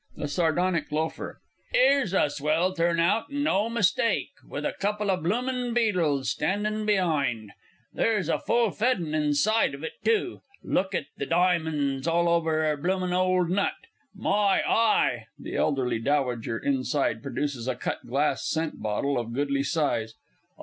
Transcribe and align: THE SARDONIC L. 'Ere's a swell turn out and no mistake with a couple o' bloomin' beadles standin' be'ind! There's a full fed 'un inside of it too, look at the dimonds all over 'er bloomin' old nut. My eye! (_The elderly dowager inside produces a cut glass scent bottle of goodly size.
THE 0.17 0.27
SARDONIC 0.27 0.87
L. 0.91 1.13
'Ere's 1.75 2.11
a 2.15 2.27
swell 2.31 2.73
turn 2.73 2.99
out 2.99 3.29
and 3.29 3.43
no 3.43 3.69
mistake 3.69 4.31
with 4.43 4.65
a 4.65 4.73
couple 4.79 5.11
o' 5.11 5.15
bloomin' 5.17 5.75
beadles 5.75 6.31
standin' 6.31 6.87
be'ind! 6.87 7.51
There's 7.93 8.27
a 8.27 8.39
full 8.39 8.71
fed 8.71 8.97
'un 8.97 9.13
inside 9.13 9.75
of 9.75 9.83
it 9.83 9.91
too, 10.03 10.41
look 10.63 10.95
at 10.95 11.05
the 11.17 11.27
dimonds 11.27 12.07
all 12.07 12.27
over 12.29 12.65
'er 12.71 12.77
bloomin' 12.77 13.13
old 13.13 13.51
nut. 13.51 13.75
My 14.15 14.63
eye! 14.67 15.27
(_The 15.39 15.53
elderly 15.53 15.99
dowager 15.99 16.57
inside 16.57 17.21
produces 17.21 17.67
a 17.67 17.75
cut 17.75 18.03
glass 18.07 18.43
scent 18.49 18.81
bottle 18.81 19.19
of 19.19 19.33
goodly 19.33 19.61
size. 19.61 20.15